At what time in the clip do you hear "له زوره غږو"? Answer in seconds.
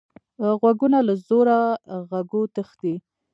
1.07-2.41